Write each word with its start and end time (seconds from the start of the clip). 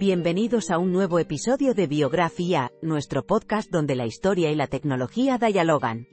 Bienvenidos 0.00 0.70
a 0.70 0.78
un 0.78 0.92
nuevo 0.92 1.18
episodio 1.18 1.74
de 1.74 1.86
Biografía, 1.86 2.72
nuestro 2.80 3.26
podcast 3.26 3.70
donde 3.70 3.94
la 3.94 4.06
historia 4.06 4.50
y 4.50 4.54
la 4.54 4.66
tecnología 4.66 5.36
dialogan. 5.36 6.08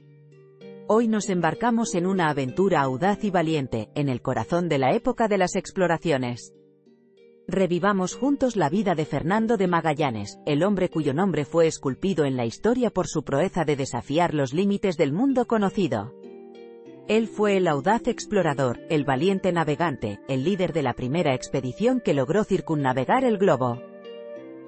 Hoy 0.88 1.08
nos 1.08 1.30
embarcamos 1.30 1.94
en 1.94 2.04
una 2.04 2.28
aventura 2.28 2.82
audaz 2.82 3.24
y 3.24 3.30
valiente, 3.30 3.88
en 3.94 4.10
el 4.10 4.20
corazón 4.20 4.68
de 4.68 4.76
la 4.76 4.92
época 4.92 5.26
de 5.26 5.38
las 5.38 5.56
exploraciones. 5.56 6.52
Revivamos 7.46 8.14
juntos 8.14 8.56
la 8.56 8.68
vida 8.68 8.94
de 8.94 9.06
Fernando 9.06 9.56
de 9.56 9.68
Magallanes, 9.68 10.38
el 10.44 10.64
hombre 10.64 10.90
cuyo 10.90 11.14
nombre 11.14 11.46
fue 11.46 11.66
esculpido 11.66 12.26
en 12.26 12.36
la 12.36 12.44
historia 12.44 12.90
por 12.90 13.06
su 13.08 13.22
proeza 13.22 13.64
de 13.64 13.76
desafiar 13.76 14.34
los 14.34 14.52
límites 14.52 14.98
del 14.98 15.14
mundo 15.14 15.46
conocido. 15.46 16.12
Él 17.08 17.26
fue 17.26 17.56
el 17.56 17.66
audaz 17.68 18.06
explorador, 18.06 18.80
el 18.90 19.04
valiente 19.04 19.50
navegante, 19.50 20.20
el 20.28 20.44
líder 20.44 20.74
de 20.74 20.82
la 20.82 20.92
primera 20.92 21.32
expedición 21.32 22.02
que 22.02 22.12
logró 22.12 22.44
circunnavegar 22.44 23.24
el 23.24 23.38
globo. 23.38 23.80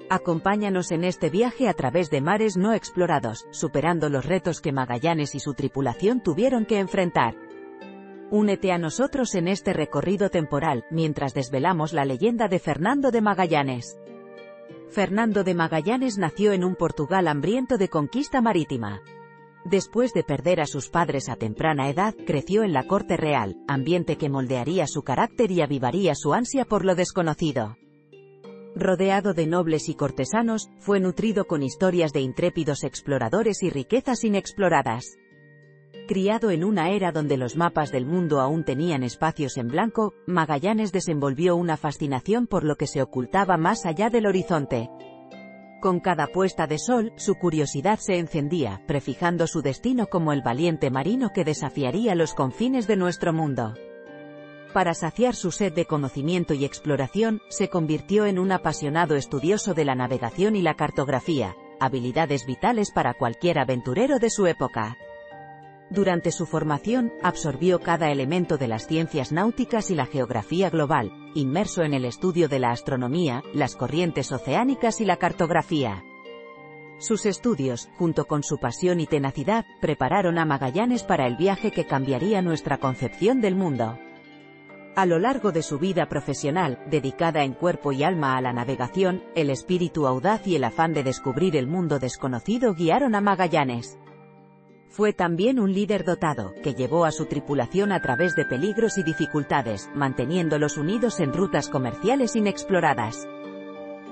Acompáñanos 0.09 0.91
en 0.91 1.03
este 1.03 1.29
viaje 1.29 1.69
a 1.69 1.75
través 1.75 2.09
de 2.09 2.19
mares 2.19 2.57
no 2.57 2.73
explorados, 2.73 3.45
superando 3.51 4.09
los 4.09 4.25
retos 4.25 4.59
que 4.59 4.71
Magallanes 4.71 5.35
y 5.35 5.39
su 5.39 5.53
tripulación 5.53 6.19
tuvieron 6.19 6.65
que 6.65 6.79
enfrentar. 6.79 7.35
Únete 8.31 8.71
a 8.71 8.79
nosotros 8.79 9.35
en 9.35 9.47
este 9.47 9.71
recorrido 9.71 10.31
temporal, 10.31 10.83
mientras 10.89 11.35
desvelamos 11.35 11.93
la 11.93 12.05
leyenda 12.05 12.47
de 12.47 12.57
Fernando 12.57 13.11
de 13.11 13.21
Magallanes. 13.21 13.99
Fernando 14.89 15.43
de 15.43 15.53
Magallanes 15.53 16.17
nació 16.17 16.53
en 16.53 16.63
un 16.63 16.75
Portugal 16.75 17.27
hambriento 17.27 17.77
de 17.77 17.87
conquista 17.87 18.41
marítima. 18.41 19.01
Después 19.65 20.13
de 20.13 20.23
perder 20.23 20.59
a 20.59 20.65
sus 20.65 20.89
padres 20.89 21.29
a 21.29 21.35
temprana 21.35 21.89
edad, 21.89 22.15
creció 22.25 22.63
en 22.63 22.73
la 22.73 22.87
corte 22.87 23.15
real, 23.15 23.57
ambiente 23.67 24.17
que 24.17 24.29
moldearía 24.29 24.87
su 24.87 25.03
carácter 25.03 25.51
y 25.51 25.61
avivaría 25.61 26.15
su 26.15 26.33
ansia 26.33 26.65
por 26.65 26.83
lo 26.83 26.95
desconocido. 26.95 27.77
Rodeado 28.75 29.33
de 29.33 29.45
nobles 29.45 29.89
y 29.89 29.95
cortesanos, 29.95 30.69
fue 30.79 30.99
nutrido 30.99 31.45
con 31.45 31.61
historias 31.61 32.13
de 32.13 32.21
intrépidos 32.21 32.83
exploradores 32.83 33.61
y 33.61 33.69
riquezas 33.69 34.23
inexploradas. 34.23 35.17
Criado 36.07 36.49
en 36.51 36.63
una 36.63 36.89
era 36.89 37.11
donde 37.11 37.37
los 37.37 37.55
mapas 37.55 37.91
del 37.91 38.05
mundo 38.05 38.39
aún 38.39 38.63
tenían 38.63 39.03
espacios 39.03 39.57
en 39.57 39.67
blanco, 39.67 40.13
Magallanes 40.25 40.91
desenvolvió 40.91 41.55
una 41.55 41.77
fascinación 41.77 42.47
por 42.47 42.63
lo 42.63 42.77
que 42.77 42.87
se 42.87 43.01
ocultaba 43.01 43.57
más 43.57 43.85
allá 43.85 44.09
del 44.09 44.25
horizonte. 44.25 44.89
Con 45.81 45.99
cada 45.99 46.27
puesta 46.27 46.67
de 46.67 46.77
sol, 46.77 47.11
su 47.15 47.33
curiosidad 47.33 47.97
se 47.97 48.19
encendía, 48.19 48.83
prefijando 48.85 49.47
su 49.47 49.63
destino 49.63 50.05
como 50.05 50.31
el 50.31 50.43
valiente 50.43 50.91
marino 50.91 51.31
que 51.33 51.43
desafiaría 51.43 52.13
los 52.13 52.35
confines 52.35 52.85
de 52.85 52.97
nuestro 52.97 53.33
mundo. 53.33 53.73
Para 54.75 54.93
saciar 54.93 55.35
su 55.35 55.51
sed 55.51 55.73
de 55.73 55.85
conocimiento 55.85 56.53
y 56.53 56.65
exploración, 56.65 57.41
se 57.49 57.67
convirtió 57.69 58.27
en 58.27 58.37
un 58.37 58.51
apasionado 58.51 59.15
estudioso 59.15 59.73
de 59.73 59.85
la 59.85 59.95
navegación 59.95 60.55
y 60.55 60.61
la 60.61 60.75
cartografía, 60.75 61.55
habilidades 61.79 62.45
vitales 62.45 62.91
para 62.91 63.15
cualquier 63.15 63.57
aventurero 63.57 64.19
de 64.19 64.29
su 64.29 64.45
época. 64.45 64.97
Durante 65.91 66.31
su 66.31 66.45
formación, 66.45 67.11
absorbió 67.21 67.79
cada 67.79 68.11
elemento 68.11 68.57
de 68.57 68.69
las 68.69 68.87
ciencias 68.87 69.33
náuticas 69.33 69.91
y 69.91 69.95
la 69.95 70.05
geografía 70.05 70.69
global, 70.69 71.11
inmerso 71.35 71.83
en 71.83 71.93
el 71.93 72.05
estudio 72.05 72.47
de 72.47 72.59
la 72.59 72.71
astronomía, 72.71 73.43
las 73.53 73.75
corrientes 73.75 74.31
oceánicas 74.31 75.01
y 75.01 75.05
la 75.05 75.17
cartografía. 75.17 76.01
Sus 76.97 77.25
estudios, 77.25 77.89
junto 77.97 78.25
con 78.25 78.41
su 78.41 78.57
pasión 78.57 79.01
y 79.01 79.05
tenacidad, 79.05 79.65
prepararon 79.81 80.37
a 80.37 80.45
Magallanes 80.45 81.03
para 81.03 81.27
el 81.27 81.35
viaje 81.35 81.71
que 81.71 81.85
cambiaría 81.85 82.41
nuestra 82.41 82.77
concepción 82.77 83.41
del 83.41 83.55
mundo. 83.55 83.97
A 84.95 85.05
lo 85.05 85.19
largo 85.19 85.51
de 85.51 85.61
su 85.61 85.77
vida 85.77 86.07
profesional, 86.07 86.81
dedicada 86.89 87.43
en 87.43 87.53
cuerpo 87.53 87.91
y 87.91 88.03
alma 88.03 88.37
a 88.37 88.41
la 88.41 88.53
navegación, 88.53 89.23
el 89.35 89.49
espíritu 89.49 90.07
audaz 90.07 90.47
y 90.47 90.55
el 90.55 90.63
afán 90.63 90.93
de 90.93 91.03
descubrir 91.03 91.57
el 91.57 91.67
mundo 91.67 91.99
desconocido 91.99 92.75
guiaron 92.75 93.13
a 93.13 93.19
Magallanes. 93.19 93.97
Fue 94.91 95.13
también 95.13 95.57
un 95.57 95.73
líder 95.73 96.03
dotado, 96.03 96.53
que 96.63 96.73
llevó 96.73 97.05
a 97.05 97.11
su 97.11 97.25
tripulación 97.25 97.93
a 97.93 98.01
través 98.01 98.35
de 98.35 98.43
peligros 98.43 98.97
y 98.97 99.03
dificultades, 99.03 99.89
manteniéndolos 99.95 100.75
unidos 100.75 101.21
en 101.21 101.31
rutas 101.31 101.69
comerciales 101.69 102.35
inexploradas. 102.35 103.25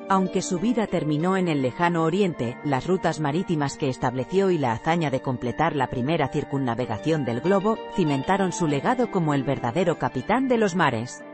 Aunque 0.08 0.42
su 0.42 0.58
vida 0.58 0.88
terminó 0.88 1.36
en 1.36 1.50
el 1.50 1.62
lejano 1.62 2.04
oriente, 2.04 2.58
las 2.64 2.88
rutas 2.88 3.20
marítimas 3.20 3.78
que 3.78 3.90
estableció 3.90 4.52
y 4.52 4.58
la 4.58 4.72
hazaña 4.72 5.12
de 5.12 5.22
completar 5.22 5.76
la 5.76 5.90
primera 5.90 6.30
circunnavegación 6.30 7.26
del 7.26 7.42
globo, 7.42 7.78
cimentaron 7.98 8.54
su 8.54 8.66
legado 8.66 9.12
como 9.12 9.34
el 9.34 9.44
verdadero 9.44 10.00
capitán 10.00 10.48
de 10.48 10.58
los 10.58 10.76
mares. 10.76 11.26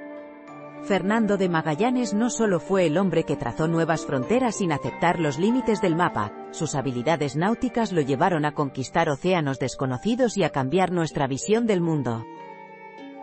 Fernando 0.86 1.38
de 1.38 1.50
Magallanes 1.50 2.14
no 2.14 2.30
solo 2.30 2.60
fue 2.60 2.86
el 2.86 3.00
hombre 3.00 3.24
que 3.24 3.36
trazó 3.36 3.68
nuevas 3.68 4.06
fronteras 4.06 4.58
sin 4.58 4.72
aceptar 4.72 5.20
los 5.20 5.40
límites 5.40 5.82
del 5.82 5.96
mapa, 5.96 6.32
sus 6.52 6.76
habilidades 6.76 7.36
náuticas 7.36 7.92
lo 7.92 8.02
llevaron 8.02 8.46
a 8.46 8.54
conquistar 8.54 9.10
océanos 9.10 9.58
desconocidos 9.58 10.38
y 10.38 10.44
a 10.44 10.52
cambiar 10.52 10.92
nuestra 10.92 11.26
visión 11.26 11.66
del 11.66 11.82
mundo. 11.82 12.24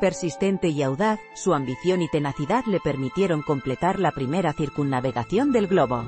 Persistente 0.00 0.70
y 0.70 0.82
audaz, 0.82 1.20
su 1.34 1.54
ambición 1.54 2.02
y 2.02 2.08
tenacidad 2.08 2.64
le 2.66 2.80
permitieron 2.80 3.42
completar 3.42 4.00
la 4.00 4.10
primera 4.10 4.52
circunnavegación 4.52 5.52
del 5.52 5.68
globo. 5.68 6.04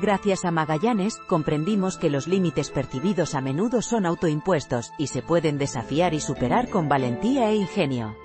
Gracias 0.00 0.46
a 0.46 0.50
Magallanes, 0.50 1.18
comprendimos 1.26 1.98
que 1.98 2.08
los 2.08 2.26
límites 2.26 2.70
percibidos 2.70 3.34
a 3.34 3.42
menudo 3.42 3.82
son 3.82 4.06
autoimpuestos, 4.06 4.92
y 4.96 5.08
se 5.08 5.20
pueden 5.20 5.58
desafiar 5.58 6.14
y 6.14 6.20
superar 6.20 6.70
con 6.70 6.88
valentía 6.88 7.50
e 7.50 7.56
ingenio. 7.56 8.16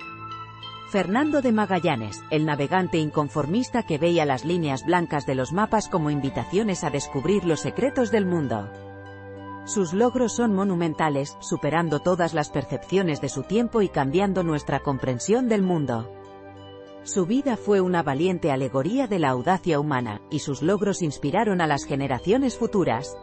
Fernando 0.94 1.42
de 1.42 1.50
Magallanes, 1.50 2.22
el 2.30 2.46
navegante 2.46 2.98
inconformista 2.98 3.82
que 3.82 3.98
veía 3.98 4.24
las 4.24 4.44
líneas 4.44 4.86
blancas 4.86 5.26
de 5.26 5.34
los 5.34 5.52
mapas 5.52 5.88
como 5.88 6.08
invitaciones 6.08 6.84
a 6.84 6.90
descubrir 6.90 7.44
los 7.44 7.58
secretos 7.58 8.12
del 8.12 8.26
mundo. 8.26 8.70
Sus 9.64 9.92
logros 9.92 10.36
son 10.36 10.54
monumentales, 10.54 11.36
superando 11.40 11.98
todas 11.98 12.32
las 12.32 12.48
percepciones 12.48 13.20
de 13.20 13.28
su 13.28 13.42
tiempo 13.42 13.82
y 13.82 13.88
cambiando 13.88 14.44
nuestra 14.44 14.78
comprensión 14.78 15.48
del 15.48 15.62
mundo. 15.62 16.12
Su 17.02 17.26
vida 17.26 17.56
fue 17.56 17.80
una 17.80 18.04
valiente 18.04 18.52
alegoría 18.52 19.08
de 19.08 19.18
la 19.18 19.30
audacia 19.30 19.80
humana, 19.80 20.20
y 20.30 20.38
sus 20.38 20.62
logros 20.62 21.02
inspiraron 21.02 21.60
a 21.60 21.66
las 21.66 21.86
generaciones 21.86 22.56
futuras. 22.56 23.16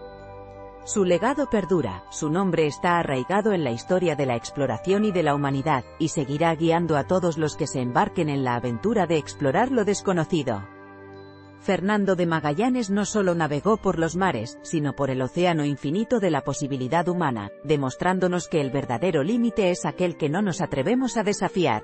Su 0.84 1.06
legado 1.06 1.48
perdura, 1.48 2.04
su 2.10 2.30
nombre 2.30 2.66
está 2.66 2.98
arraigado 2.98 3.54
en 3.54 3.64
la 3.64 3.72
historia 3.72 4.16
de 4.16 4.26
la 4.26 4.36
exploración 4.36 5.06
y 5.06 5.12
de 5.12 5.22
la 5.22 5.36
humanidad, 5.36 5.84
y 6.00 6.08
seguirá 6.10 6.56
guiando 6.56 6.98
a 6.98 7.04
todos 7.04 7.38
los 7.38 7.56
que 7.56 7.68
se 7.68 7.82
embarquen 7.82 8.30
en 8.30 8.44
la 8.44 8.56
aventura 8.56 9.06
de 9.06 9.18
explorar 9.18 9.72
lo 9.72 9.86
desconocido. 9.86 10.64
Fernando 11.60 12.16
de 12.16 12.26
Magallanes 12.26 12.90
no 12.90 13.06
solo 13.06 13.36
navegó 13.36 13.78
por 13.78 14.00
los 14.00 14.16
mares, 14.16 14.58
sino 14.64 14.96
por 14.96 15.12
el 15.12 15.22
océano 15.22 15.64
infinito 15.64 16.20
de 16.20 16.32
la 16.32 16.42
posibilidad 16.42 17.08
humana, 17.08 17.52
demostrándonos 17.64 18.48
que 18.48 18.60
el 18.60 18.72
verdadero 18.72 19.22
límite 19.22 19.70
es 19.70 19.86
aquel 19.86 20.18
que 20.18 20.30
no 20.30 20.42
nos 20.42 20.62
atrevemos 20.62 21.18
a 21.18 21.24
desafiar. 21.24 21.84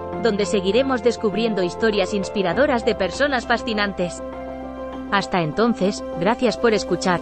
donde 0.21 0.45
seguiremos 0.45 1.03
descubriendo 1.03 1.63
historias 1.63 2.13
inspiradoras 2.13 2.85
de 2.85 2.95
personas 2.95 3.45
fascinantes. 3.45 4.21
Hasta 5.11 5.41
entonces, 5.41 6.03
gracias 6.19 6.57
por 6.57 6.73
escuchar. 6.73 7.19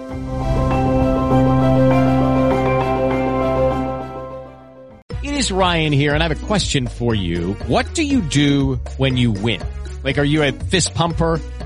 It 5.22 5.34
is 5.34 5.52
Ryan 5.52 5.92
here, 5.92 6.14
and 6.14 6.22
I 6.22 6.28
have 6.28 6.44
a 6.44 6.48
question 6.48 6.88
for 6.88 7.16
you. 7.16 7.56
What 7.68 7.86
do 7.96 8.04
you 8.04 8.22
do 8.22 8.80
when 8.98 9.18
you 9.18 9.32
win? 9.32 9.62
Like, 10.04 10.18
are 10.18 10.26
you 10.26 10.44
a 10.44 10.52
fist 10.52 10.94
pumper? 10.94 11.40